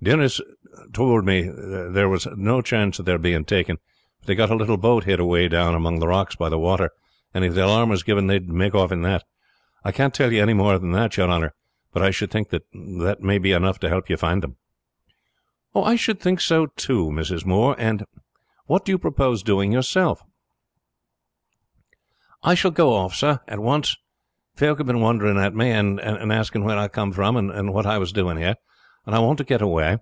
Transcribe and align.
"Denis 0.00 0.40
tould 0.92 1.24
me 1.24 1.42
there 1.52 2.08
was 2.08 2.28
no 2.36 2.62
chance 2.62 3.00
of 3.00 3.04
their 3.04 3.18
being 3.18 3.44
taken, 3.44 3.78
for 4.20 4.26
they 4.26 4.34
have 4.34 4.48
got 4.50 4.54
a 4.54 4.56
little 4.56 4.76
boat 4.76 5.02
hid 5.04 5.18
away 5.18 5.48
down 5.48 5.74
among 5.74 5.98
the 5.98 6.06
rocks 6.06 6.36
by 6.36 6.48
the 6.48 6.56
water, 6.58 6.90
and 7.34 7.44
if 7.44 7.54
the 7.54 7.64
alarm 7.66 7.88
was 7.88 8.04
given 8.04 8.28
they 8.28 8.34
would 8.38 8.48
make 8.48 8.76
off 8.76 8.92
in 8.92 9.02
that. 9.02 9.24
I 9.82 9.90
can't 9.90 10.14
tell 10.14 10.32
you 10.32 10.40
any 10.40 10.54
more 10.54 10.78
than 10.78 10.92
that, 10.92 11.16
you 11.16 11.24
honor; 11.24 11.52
but 11.92 12.00
I 12.00 12.12
should 12.12 12.30
think 12.30 12.50
that 12.50 12.72
may 13.20 13.38
be 13.38 13.50
enough 13.50 13.80
to 13.80 13.88
help 13.88 14.08
you 14.08 14.14
to 14.14 14.20
find 14.20 14.40
them." 14.40 14.54
"I 15.74 15.96
should 15.96 16.20
think 16.20 16.40
so 16.40 16.66
too, 16.66 17.06
Mrs. 17.06 17.44
Moore. 17.44 17.74
And 17.76 18.04
what 18.66 18.84
do 18.84 18.92
you 18.92 18.98
propose 18.98 19.42
doing 19.42 19.72
yourself?" 19.72 20.22
"I 22.44 22.54
shall 22.54 22.70
go 22.70 22.92
off, 22.92 23.16
sir, 23.16 23.40
at 23.48 23.58
once. 23.58 23.96
Folk 24.54 24.78
have 24.78 24.86
been 24.86 25.00
wondering 25.00 25.38
at 25.38 25.56
me, 25.56 25.72
and 25.72 26.00
asking 26.00 26.62
where 26.62 26.78
I 26.78 26.86
came 26.86 27.10
from 27.10 27.36
and 27.36 27.72
what 27.74 27.84
I 27.84 27.98
was 27.98 28.12
doing 28.12 28.36
here, 28.36 28.54
and 29.06 29.14
I 29.16 29.20
want 29.20 29.38
to 29.38 29.44
get 29.44 29.62
away. 29.62 29.96